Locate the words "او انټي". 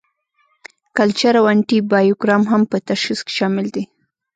1.39-1.79